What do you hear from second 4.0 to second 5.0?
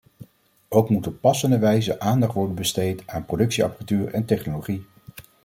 en technologie.